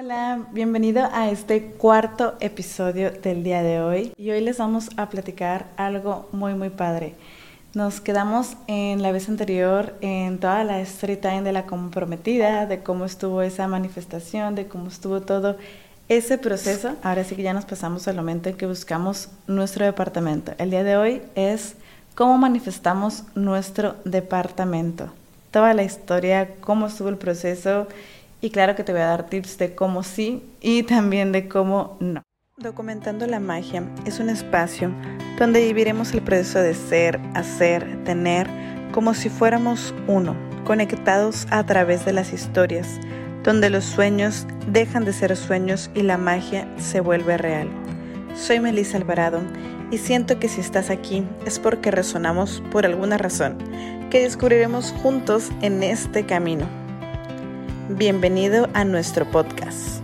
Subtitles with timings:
[0.00, 5.08] Hola, bienvenido a este cuarto episodio del día de hoy y hoy les vamos a
[5.08, 7.16] platicar algo muy muy padre.
[7.74, 12.80] Nos quedamos en la vez anterior en toda la story time de la comprometida, de
[12.84, 15.56] cómo estuvo esa manifestación, de cómo estuvo todo
[16.08, 16.94] ese proceso.
[17.02, 20.52] Ahora sí que ya nos pasamos al momento en que buscamos nuestro departamento.
[20.58, 21.74] El día de hoy es
[22.14, 25.10] cómo manifestamos nuestro departamento.
[25.50, 27.88] Toda la historia, cómo estuvo el proceso
[28.40, 31.96] y claro que te voy a dar tips de cómo sí y también de cómo
[32.00, 32.22] no.
[32.56, 34.92] Documentando la magia es un espacio
[35.38, 38.48] donde viviremos el proceso de ser, hacer, tener,
[38.92, 42.98] como si fuéramos uno, conectados a través de las historias,
[43.44, 47.68] donde los sueños dejan de ser sueños y la magia se vuelve real.
[48.34, 49.40] Soy Melissa Alvarado
[49.92, 53.56] y siento que si estás aquí es porque resonamos por alguna razón,
[54.10, 56.66] que descubriremos juntos en este camino.
[57.90, 60.02] Bienvenido a nuestro podcast.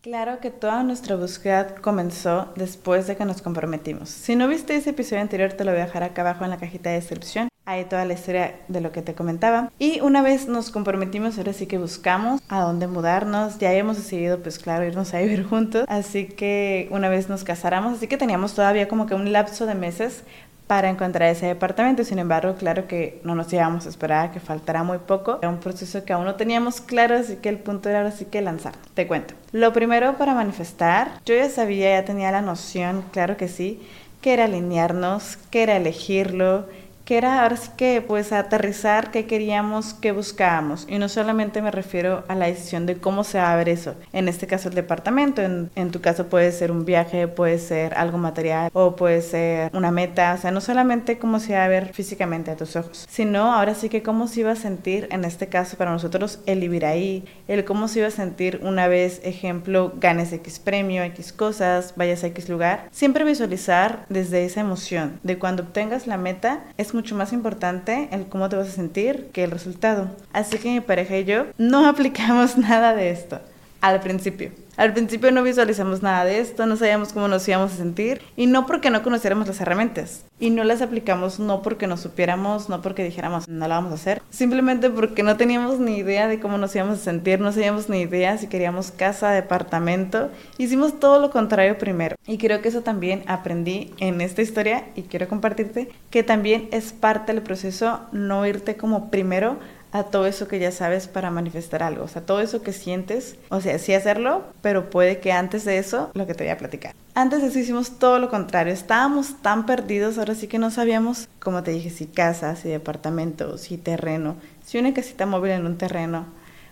[0.00, 4.08] Claro que toda nuestra búsqueda comenzó después de que nos comprometimos.
[4.08, 6.56] Si no viste ese episodio anterior, te lo voy a dejar acá abajo en la
[6.56, 7.48] cajita de descripción.
[7.66, 9.70] Ahí toda la historia de lo que te comentaba.
[9.78, 13.58] Y una vez nos comprometimos, ahora sí que buscamos a dónde mudarnos.
[13.58, 15.84] Ya habíamos decidido, pues claro, irnos a vivir juntos.
[15.86, 19.76] Así que una vez nos casáramos, así que teníamos todavía como que un lapso de
[19.76, 20.24] meses
[20.70, 22.04] para encontrar ese departamento.
[22.04, 25.38] Sin embargo, claro que no nos íbamos a esperar que faltara muy poco.
[25.42, 28.26] Era un proceso que aún no teníamos claro, así que el punto era ahora sí
[28.26, 28.74] que lanzar.
[28.94, 29.34] Te cuento.
[29.50, 33.82] Lo primero para manifestar, yo ya sabía, ya tenía la noción, claro que sí,
[34.20, 36.66] que era alinearnos, que era elegirlo,
[37.10, 40.86] que era ahora sí que pues aterrizar qué queríamos, qué buscábamos.
[40.88, 43.96] Y no solamente me refiero a la decisión de cómo se va a ver eso.
[44.12, 47.94] En este caso el departamento, en, en tu caso puede ser un viaje, puede ser
[47.94, 50.34] algo material o puede ser una meta.
[50.34, 53.74] O sea, no solamente cómo se va a ver físicamente a tus ojos, sino ahora
[53.74, 57.24] sí que cómo se iba a sentir, en este caso para nosotros, el vivir ahí,
[57.48, 62.22] el cómo se iba a sentir una vez, ejemplo, ganes X premio, X cosas, vayas
[62.22, 62.86] a X lugar.
[62.92, 68.10] Siempre visualizar desde esa emoción de cuando obtengas la meta es muy mucho más importante
[68.12, 70.10] el cómo te vas a sentir que el resultado.
[70.34, 73.40] Así que mi pareja y yo no aplicamos nada de esto
[73.80, 74.50] al principio.
[74.80, 78.46] Al principio no visualizamos nada de esto, no sabíamos cómo nos íbamos a sentir y
[78.46, 82.80] no porque no conociéramos las herramientas y no las aplicamos no porque nos supiéramos, no
[82.80, 86.56] porque dijéramos no la vamos a hacer, simplemente porque no teníamos ni idea de cómo
[86.56, 91.28] nos íbamos a sentir, no sabíamos ni idea si queríamos casa, departamento, hicimos todo lo
[91.28, 92.16] contrario primero.
[92.26, 96.94] Y creo que eso también aprendí en esta historia y quiero compartirte que también es
[96.94, 99.58] parte del proceso no irte como primero
[99.92, 103.36] a todo eso que ya sabes para manifestar algo, o sea, todo eso que sientes,
[103.48, 106.58] o sea, sí hacerlo, pero puede que antes de eso, lo que te voy a
[106.58, 106.94] platicar.
[107.14, 111.28] Antes de eso hicimos todo lo contrario, estábamos tan perdidos, ahora sí que no sabíamos,
[111.40, 115.76] como te dije, si casa, si departamento, si terreno, si una casita móvil en un
[115.76, 116.26] terreno.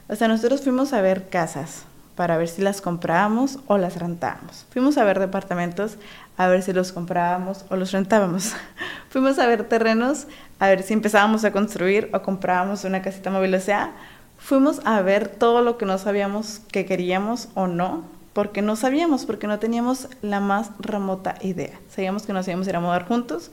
[0.08, 1.84] O sea, nosotros fuimos a ver casas
[2.18, 4.66] para ver si las comprábamos o las rentábamos.
[4.70, 5.98] Fuimos a ver departamentos
[6.36, 8.54] a ver si los comprábamos o los rentábamos.
[9.08, 10.26] Fuimos a ver terrenos
[10.58, 13.54] a ver si empezábamos a construir o comprábamos una casita móvil.
[13.54, 13.92] O sea,
[14.36, 18.02] fuimos a ver todo lo que no sabíamos que queríamos o no,
[18.32, 21.78] porque no sabíamos, porque no teníamos la más remota idea.
[21.88, 23.52] Sabíamos que nos íbamos a ir a mudar juntos,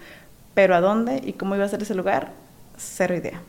[0.56, 2.32] pero a dónde y cómo iba a ser ese lugar,
[2.78, 3.40] cero idea.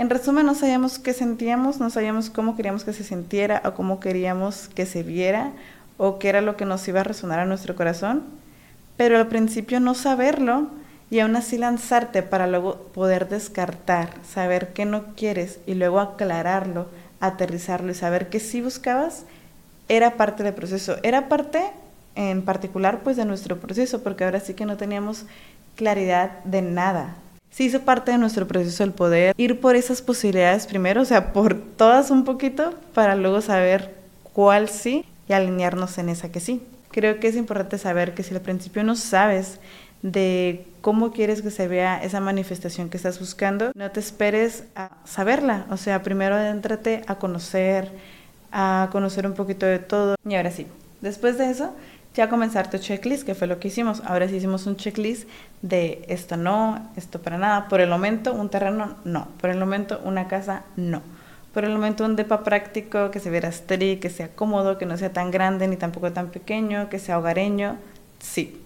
[0.00, 4.00] En resumen, no sabíamos qué sentíamos, no sabíamos cómo queríamos que se sintiera o cómo
[4.00, 5.52] queríamos que se viera
[5.98, 8.24] o qué era lo que nos iba a resonar a nuestro corazón,
[8.96, 10.68] pero al principio no saberlo
[11.10, 16.88] y aún así lanzarte para luego poder descartar, saber qué no quieres y luego aclararlo,
[17.20, 19.26] aterrizarlo y saber que sí buscabas,
[19.90, 20.96] era parte del proceso.
[21.02, 21.62] Era parte
[22.14, 25.26] en particular pues de nuestro proceso, porque ahora sí que no teníamos
[25.76, 27.16] claridad de nada.
[27.50, 31.32] Sí hizo parte de nuestro proceso el poder ir por esas posibilidades primero, o sea,
[31.32, 33.94] por todas un poquito, para luego saber
[34.32, 36.62] cuál sí y alinearnos en esa que sí.
[36.90, 39.58] Creo que es importante saber que si al principio no sabes
[40.02, 44.90] de cómo quieres que se vea esa manifestación que estás buscando, no te esperes a
[45.04, 45.66] saberla.
[45.70, 47.90] O sea, primero adéntrate a conocer,
[48.50, 50.16] a conocer un poquito de todo.
[50.28, 50.66] Y ahora sí,
[51.00, 51.74] después de eso,
[52.14, 54.02] ya comenzar tu checklist, que fue lo que hicimos.
[54.04, 55.28] Ahora sí hicimos un checklist
[55.62, 57.68] de esto no, esto para nada.
[57.68, 59.28] Por el momento, un terreno, no.
[59.40, 61.02] Por el momento, una casa, no.
[61.54, 64.96] Por el momento, un depa práctico que se viera estéril, que sea cómodo, que no
[64.96, 67.76] sea tan grande ni tampoco tan pequeño, que sea hogareño,
[68.18, 68.60] sí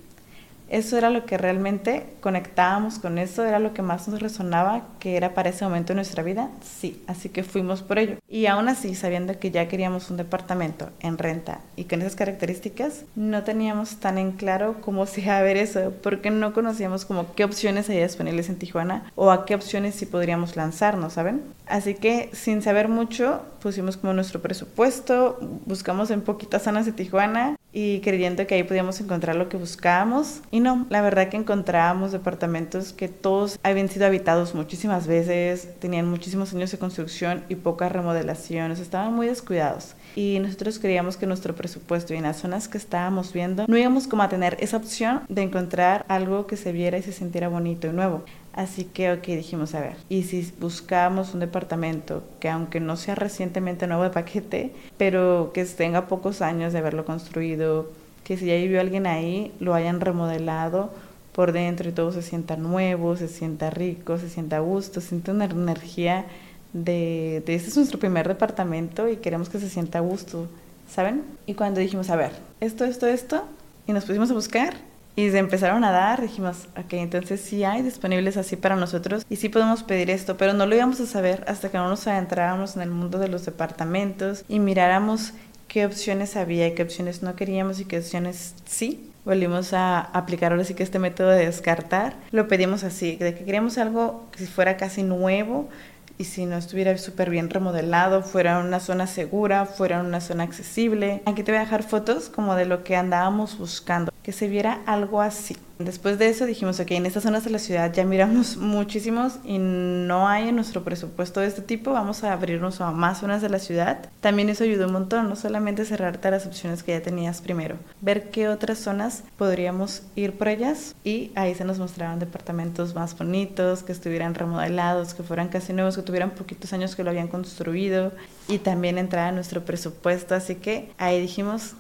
[0.68, 5.16] Eso era lo que realmente conectábamos con eso, era lo que más nos resonaba, que
[5.16, 8.16] era para ese momento de nuestra vida, sí, así que fuimos por ello.
[8.28, 13.04] Y aún así, sabiendo que ya queríamos un departamento en renta y con esas características,
[13.14, 17.34] no teníamos tan en claro cómo se iba a ver eso, porque no conocíamos como
[17.34, 21.42] qué opciones había disponibles en Tijuana o a qué opciones sí podríamos lanzarnos, ¿saben?
[21.66, 27.56] Así que sin saber mucho, pusimos como nuestro presupuesto, buscamos en poquitas zonas de Tijuana
[27.74, 30.40] y creyendo que ahí podíamos encontrar lo que buscábamos.
[30.52, 36.08] Y no, la verdad que encontrábamos departamentos que todos habían sido habitados muchísimas veces, tenían
[36.08, 39.96] muchísimos años de construcción y pocas remodelaciones, estaban muy descuidados.
[40.14, 44.06] Y nosotros creíamos que nuestro presupuesto y en las zonas que estábamos viendo no íbamos
[44.06, 47.88] como a tener esa opción de encontrar algo que se viera y se sintiera bonito
[47.88, 48.22] y nuevo.
[48.54, 53.16] Así que, ok, dijimos, a ver, y si buscamos un departamento que aunque no sea
[53.16, 57.90] recientemente nuevo de paquete, pero que tenga pocos años de haberlo construido,
[58.22, 60.92] que si ya vivió alguien ahí, lo hayan remodelado
[61.32, 65.08] por dentro y todo se sienta nuevo, se sienta rico, se sienta a gusto, se
[65.08, 66.26] siente una energía
[66.72, 70.46] de, de este es nuestro primer departamento y queremos que se sienta a gusto,
[70.88, 71.24] ¿saben?
[71.46, 72.30] Y cuando dijimos, a ver,
[72.60, 73.42] esto, esto, esto,
[73.88, 74.74] y nos pusimos a buscar,
[75.16, 79.36] y se empezaron a dar, dijimos, ok, entonces sí hay disponibles así para nosotros y
[79.36, 82.76] sí podemos pedir esto, pero no lo íbamos a saber hasta que no nos adentráramos
[82.76, 85.32] en el mundo de los departamentos y miráramos
[85.68, 89.10] qué opciones había y qué opciones no queríamos y qué opciones sí.
[89.24, 92.14] Volvimos a aplicar ahora sí que este método de descartar.
[92.30, 95.70] Lo pedimos así, de que queríamos algo que fuera casi nuevo,
[96.18, 101.22] y si no estuviera súper bien remodelado, fuera una zona segura, fuera una zona accesible.
[101.26, 104.80] Aquí te voy a dejar fotos como de lo que andábamos buscando, que se viera
[104.86, 105.56] algo así.
[105.78, 109.58] Después de eso dijimos, ok, en estas zonas de la ciudad ya miramos muchísimos y
[109.58, 113.48] no hay en nuestro presupuesto de este tipo, vamos a abrirnos a más zonas de
[113.48, 114.08] la ciudad.
[114.20, 117.76] También eso ayudó un montón, no solamente cerrarte a las opciones que ya tenías primero,
[118.00, 123.18] ver qué otras zonas podríamos ir por ellas y ahí se nos mostraron departamentos más
[123.18, 127.28] bonitos, que estuvieran remodelados, que fueran casi nuevos, que tuvieran poquitos años que lo habían
[127.28, 128.12] construido
[128.46, 130.36] y también entrar a nuestro presupuesto.
[130.36, 131.74] Así que ahí dijimos,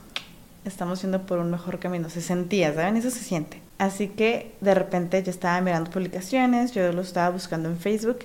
[0.64, 2.10] estamos yendo por un mejor camino.
[2.10, 2.96] Se sentía, ¿saben?
[2.96, 3.63] Eso se siente.
[3.78, 8.20] Así que de repente yo estaba mirando publicaciones, yo lo estaba buscando en Facebook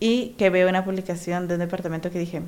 [0.00, 2.42] y que veo una publicación de un departamento que dije,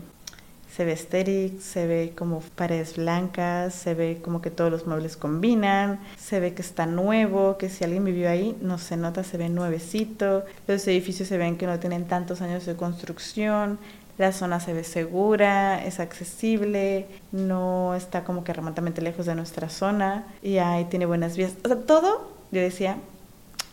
[0.75, 5.17] se ve estéril, se ve como paredes blancas, se ve como que todos los muebles
[5.17, 9.37] combinan, se ve que está nuevo, que si alguien vivió ahí no se nota, se
[9.37, 13.79] ve nuevecito, los edificios se ven que no tienen tantos años de construcción,
[14.21, 19.71] la zona se ve segura, es accesible, no está como que remotamente lejos de nuestra
[19.71, 21.53] zona y ahí tiene buenas vías.
[21.65, 22.99] O sea, todo, yo decía,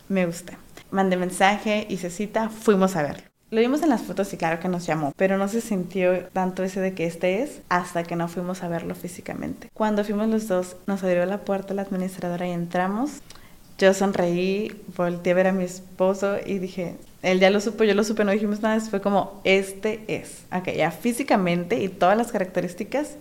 [0.07, 0.57] me gusta.
[0.89, 3.23] Mandé mensaje, hice cita, fuimos a verlo.
[3.51, 6.63] Lo vimos en las fotos y claro que nos llamó, pero no se sintió tanto
[6.63, 9.69] ese de que este es hasta que no fuimos a verlo físicamente.
[9.73, 13.21] Cuando fuimos los dos, nos abrió la puerta la administradora y entramos.
[13.77, 16.95] Yo sonreí, volteé a ver a mi esposo y dije,
[17.27, 20.45] él ya lo supo, yo lo supe, no dijimos nada, fue como, este es.
[20.51, 23.15] Ok, ya físicamente y todas las características,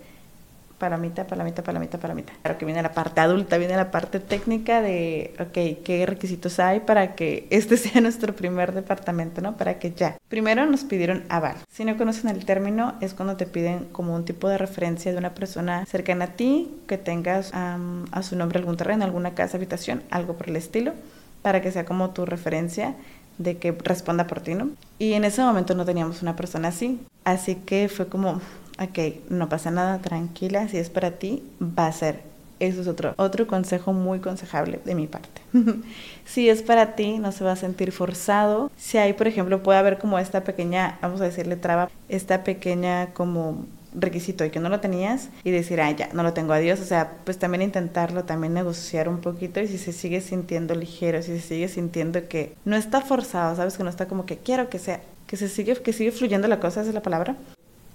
[0.78, 2.32] palomita, palomita, palomita, palomita.
[2.42, 6.80] Claro que viene la parte adulta, viene la parte técnica de, ok, qué requisitos hay
[6.80, 9.56] para que este sea nuestro primer departamento, ¿no?
[9.56, 10.18] Para que ya.
[10.28, 11.56] Primero nos pidieron aval.
[11.68, 15.18] Si no conocen el término, es cuando te piden como un tipo de referencia de
[15.18, 20.02] una persona cercana a ti, que tengas a su nombre algún terreno, alguna casa, habitación,
[20.10, 20.92] algo por el estilo,
[21.42, 22.94] para que sea como tu referencia
[23.38, 24.70] de que responda por ti, ¿no?
[24.98, 28.40] Y en ese momento no teníamos una persona así, así que fue como,
[28.78, 28.98] ok,
[29.30, 32.22] no pasa nada, tranquila, si es para ti, va a ser.
[32.58, 35.42] Eso es otro, otro consejo muy consejable de mi parte.
[36.24, 38.70] si es para ti, no se va a sentir forzado.
[38.76, 43.08] Si hay, por ejemplo, puede haber como esta pequeña, vamos a decirle traba, esta pequeña
[43.12, 46.80] como requisito y que no lo tenías y decir, ah, ya, no lo tengo, adiós.
[46.80, 51.22] O sea, pues también intentarlo, también negociar un poquito y si se sigue sintiendo ligero,
[51.22, 54.68] si se sigue sintiendo que no está forzado, sabes que no está como que quiero
[54.68, 57.36] que sea, que se sigue, que sigue fluyendo la cosa, esa es la palabra,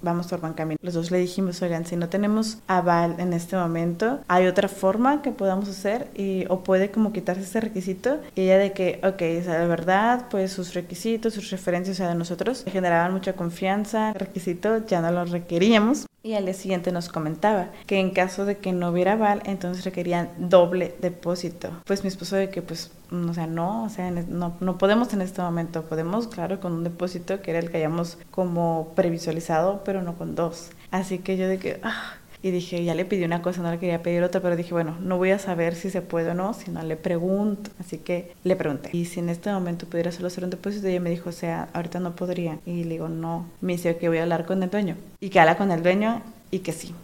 [0.01, 0.77] vamos por buen camino.
[0.81, 5.21] Los dos le dijimos, oigan, si no tenemos aval en este momento, hay otra forma
[5.21, 8.19] que podamos hacer y, o puede como quitarse ese requisito.
[8.35, 12.09] Y ella de que, ok, o sea, verdad, pues sus requisitos, sus referencias, o sea,
[12.09, 16.05] de nosotros generaban mucha confianza, el requisito ya no lo requeríamos.
[16.23, 19.83] Y al día siguiente nos comentaba que en caso de que no hubiera aval, entonces
[19.83, 21.71] requerían doble depósito.
[21.83, 25.21] Pues mi esposo de que pues, o sea, no, o sea, no, no podemos en
[25.23, 25.81] este momento.
[25.81, 30.35] Podemos, claro, con un depósito que era el que hayamos como previsualizado, pero no con
[30.35, 30.69] dos.
[30.91, 34.01] Así que yo de ah, y dije, ya le pedí una cosa, no le quería
[34.01, 36.71] pedir otra, pero dije, bueno, no voy a saber si se puede o no, si
[36.71, 37.69] no le pregunto.
[37.79, 38.89] Así que le pregunté.
[38.93, 41.69] Y si en este momento pudiera solo hacer un depósito, ella me dijo, o sea,
[41.73, 42.57] ahorita no podría.
[42.65, 43.45] Y le digo, no.
[43.61, 44.95] Me dice que voy a hablar con el dueño.
[45.19, 46.95] Y que habla con el dueño y que sí.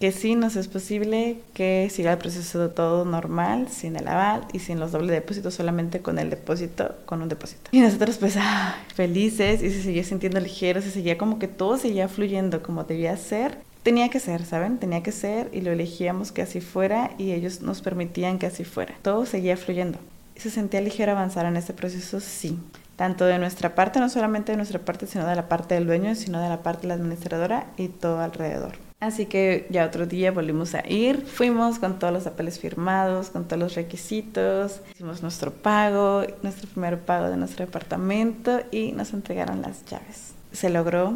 [0.00, 4.46] Que sí nos es posible que siga el proceso de todo normal, sin el aval
[4.52, 7.70] y sin los doble depósitos, solamente con el depósito, con un depósito.
[7.72, 11.78] Y nosotros pues ah, felices y se seguía sintiendo ligero, se seguía como que todo
[11.78, 13.58] seguía fluyendo como debía ser.
[13.82, 14.78] Tenía que ser, ¿saben?
[14.78, 18.64] Tenía que ser y lo elegíamos que así fuera y ellos nos permitían que así
[18.64, 18.94] fuera.
[19.02, 19.98] Todo seguía fluyendo.
[20.36, 22.20] ¿Se sentía ligero avanzar en este proceso?
[22.20, 22.58] Sí
[22.96, 26.14] tanto de nuestra parte, no solamente de nuestra parte, sino de la parte del dueño,
[26.14, 28.83] sino de la parte de la administradora y todo alrededor.
[29.04, 33.44] Así que ya otro día volvimos a ir, fuimos con todos los papeles firmados, con
[33.44, 39.60] todos los requisitos, hicimos nuestro pago, nuestro primer pago de nuestro departamento y nos entregaron
[39.60, 40.32] las llaves.
[40.52, 41.12] Se logró,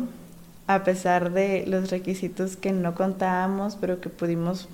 [0.66, 4.68] a pesar de los requisitos que no contábamos, pero que pudimos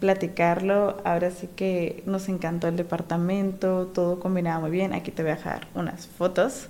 [0.00, 1.00] platicarlo.
[1.04, 4.92] Ahora sí que nos encantó el departamento, todo combinaba muy bien.
[4.92, 6.66] Aquí te voy a dejar unas fotos.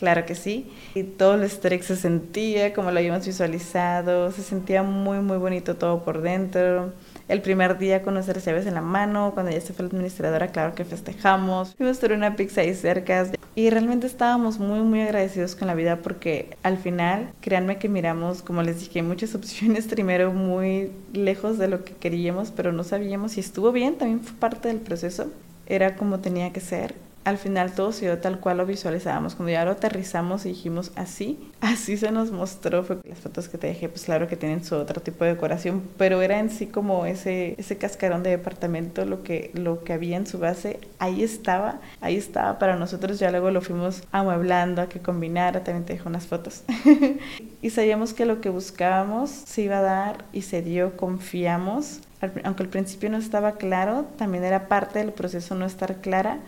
[0.00, 0.66] Claro que sí.
[0.94, 4.32] Y todo el estrés se sentía como lo habíamos visualizado.
[4.32, 6.94] Se sentía muy, muy bonito todo por dentro.
[7.28, 10.48] El primer día con nuestras llaves en la mano, cuando ya se fue la administradora,
[10.48, 11.74] claro que festejamos.
[11.76, 13.30] Fuimos por una pizza ahí cerca.
[13.54, 18.40] Y realmente estábamos muy, muy agradecidos con la vida porque al final, créanme que miramos,
[18.40, 23.32] como les dije, muchas opciones primero muy lejos de lo que queríamos, pero no sabíamos
[23.32, 25.30] si estuvo bien, también fue parte del proceso.
[25.66, 29.34] Era como tenía que ser al final todo se dio tal cual lo visualizábamos.
[29.34, 32.82] Cuando ya lo aterrizamos y dijimos así, así se nos mostró.
[32.82, 35.82] Fue las fotos que te dejé, pues claro que tienen su otro tipo de decoración,
[35.98, 40.16] pero era en sí como ese, ese cascarón de departamento, lo que, lo que había
[40.16, 43.18] en su base, ahí estaba, ahí estaba para nosotros.
[43.18, 46.64] Ya luego lo fuimos amueblando, a que combinara, también te dejo unas fotos.
[47.62, 52.00] y sabíamos que lo que buscábamos se iba a dar y se dio, confiamos.
[52.44, 56.38] Aunque al principio no estaba claro, también era parte del proceso no estar clara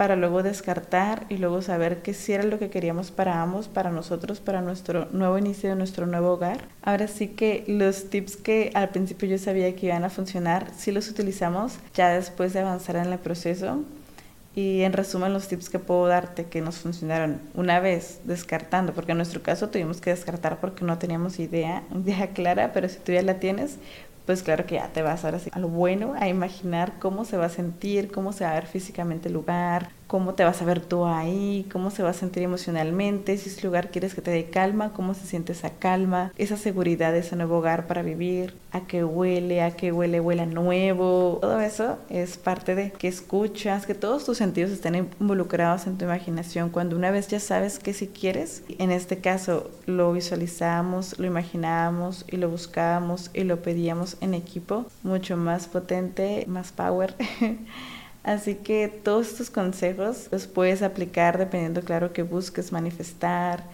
[0.00, 3.90] para luego descartar y luego saber que si era lo que queríamos para ambos, para
[3.90, 6.68] nosotros, para nuestro nuevo inicio de nuestro nuevo hogar.
[6.80, 10.90] Ahora sí que los tips que al principio yo sabía que iban a funcionar, sí
[10.90, 13.84] los utilizamos ya después de avanzar en el proceso.
[14.54, 19.12] Y en resumen, los tips que puedo darte que nos funcionaron una vez descartando, porque
[19.12, 23.12] en nuestro caso tuvimos que descartar porque no teníamos idea, idea clara, pero si tú
[23.12, 23.76] ya la tienes,
[24.30, 27.36] pues claro que ya te vas ahora sí a lo bueno, a imaginar cómo se
[27.36, 30.64] va a sentir, cómo se va a ver físicamente el lugar, cómo te vas a
[30.64, 34.32] ver tú ahí, cómo se va a sentir emocionalmente, si ese lugar quieres que te
[34.32, 38.80] dé calma, cómo se siente esa calma, esa seguridad ese nuevo hogar para vivir, a
[38.88, 41.38] qué huele, a qué huele, huele nuevo.
[41.40, 46.06] Todo eso es parte de que escuchas, que todos tus sentidos estén involucrados en tu
[46.06, 46.70] imaginación.
[46.70, 52.24] Cuando una vez ya sabes que si quieres, en este caso lo visualizamos, lo imaginábamos
[52.28, 57.14] y lo buscábamos y lo pedíamos en equipo, mucho más potente, más power.
[58.30, 63.64] Así que todos estos consejos los puedes aplicar dependiendo, claro, que busques manifestar,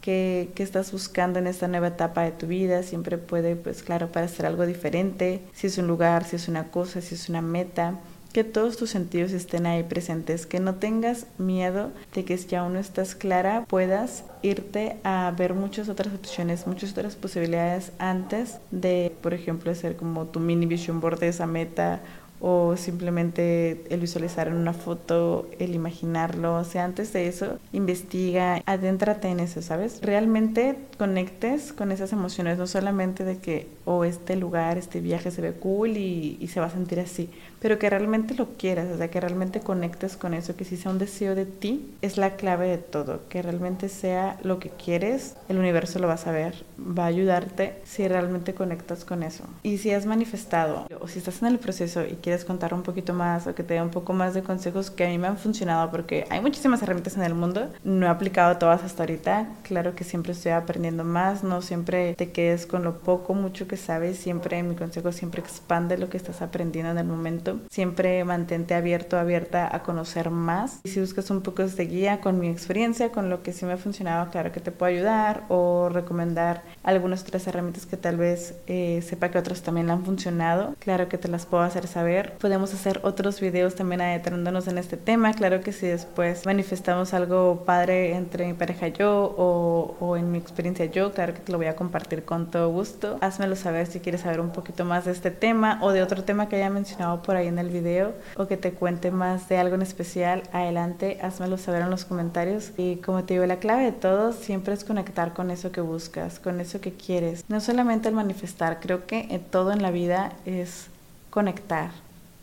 [0.00, 2.82] qué, estás buscando en esta nueva etapa de tu vida.
[2.82, 6.70] Siempre puede, pues claro, para hacer algo diferente, si es un lugar, si es una
[6.70, 8.00] cosa, si es una meta.
[8.32, 12.72] Que todos tus sentidos estén ahí presentes, que no tengas miedo de que si aún
[12.72, 19.14] no estás clara puedas irte a ver muchas otras opciones, muchas otras posibilidades antes de,
[19.22, 22.00] por ejemplo, hacer como tu mini vision board de esa meta
[22.40, 28.62] o simplemente el visualizar en una foto, el imaginarlo, o sea, antes de eso, investiga,
[28.66, 30.00] adéntrate en eso, ¿sabes?
[30.02, 35.42] Realmente conectes con esas emociones, no solamente de que, oh, este lugar, este viaje se
[35.42, 38.98] ve cool y, y se va a sentir así, pero que realmente lo quieras, o
[38.98, 42.36] sea, que realmente conectes con eso, que si sea un deseo de ti, es la
[42.36, 46.64] clave de todo, que realmente sea lo que quieres, el universo lo va a saber,
[46.78, 49.44] va a ayudarte si realmente conectas con eso.
[49.62, 53.14] Y si has manifestado, o si estás en el proceso y quieres contar un poquito
[53.14, 55.38] más, o que te dé un poco más de consejos que a mí me han
[55.38, 59.94] funcionado, porque hay muchísimas herramientas en el mundo, no he aplicado todas hasta ahorita, claro
[59.94, 64.18] que siempre estoy aprendiendo más, no siempre te quedes con lo poco, mucho que sabes,
[64.18, 67.36] siempre mi consejo siempre expande lo que estás aprendiendo en el momento
[67.70, 70.80] Siempre mantente abierto, abierta a conocer más.
[70.84, 73.72] Y si buscas un poco de guía con mi experiencia, con lo que sí me
[73.72, 78.54] ha funcionado, claro que te puedo ayudar o recomendar algunas otras herramientas que tal vez
[78.66, 80.74] eh, sepa que otros también le han funcionado.
[80.78, 82.15] Claro que te las puedo hacer saber.
[82.38, 85.32] Podemos hacer otros videos también adentrándonos en este tema.
[85.34, 90.30] Claro que si después manifestamos algo padre entre mi pareja y yo o, o en
[90.30, 93.18] mi experiencia yo, claro que te lo voy a compartir con todo gusto.
[93.20, 96.48] Házmelo saber si quieres saber un poquito más de este tema o de otro tema
[96.48, 99.74] que haya mencionado por ahí en el video o que te cuente más de algo
[99.74, 102.72] en especial, adelante, házmelo saber en los comentarios.
[102.76, 106.38] Y como te digo, la clave de todo siempre es conectar con eso que buscas,
[106.38, 107.44] con eso que quieres.
[107.48, 110.88] No solamente el manifestar, creo que en todo en la vida es
[111.30, 111.90] conectar,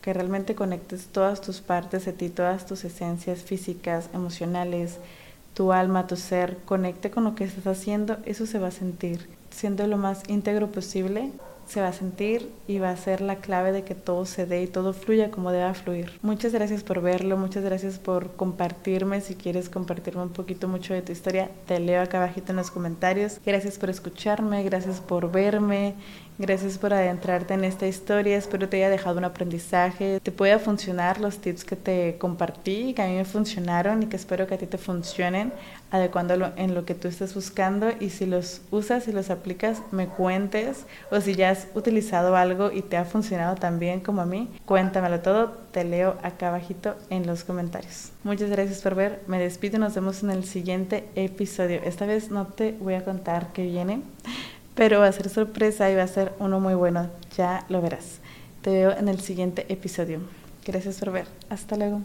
[0.03, 4.97] que realmente conectes todas tus partes de ti, todas tus esencias físicas, emocionales,
[5.53, 9.29] tu alma, tu ser, conecte con lo que estás haciendo, eso se va a sentir.
[9.49, 11.31] Siendo lo más íntegro posible,
[11.67, 14.63] se va a sentir y va a ser la clave de que todo se dé
[14.63, 16.11] y todo fluya como deba fluir.
[16.21, 19.21] Muchas gracias por verlo, muchas gracias por compartirme.
[19.21, 22.71] Si quieres compartirme un poquito mucho de tu historia, te leo acá abajito en los
[22.71, 23.39] comentarios.
[23.45, 25.95] Gracias por escucharme, gracias por verme,
[26.39, 31.21] Gracias por adentrarte en esta historia, espero te haya dejado un aprendizaje, te pueda funcionar
[31.21, 34.57] los tips que te compartí, que a mí me funcionaron y que espero que a
[34.57, 35.53] ti te funcionen,
[35.91, 40.07] adecuándolo en lo que tú estés buscando y si los usas y los aplicas, me
[40.07, 44.25] cuentes o si ya has utilizado algo y te ha funcionado tan bien como a
[44.25, 48.11] mí, cuéntamelo todo, te leo acá abajito en los comentarios.
[48.23, 51.79] Muchas gracias por ver, me despido y nos vemos en el siguiente episodio.
[51.83, 54.01] Esta vez no te voy a contar qué viene
[54.75, 58.19] pero va a ser sorpresa y va a ser uno muy bueno, ya lo verás.
[58.61, 60.21] Te veo en el siguiente episodio.
[60.65, 61.27] Gracias por ver.
[61.49, 62.01] Hasta luego.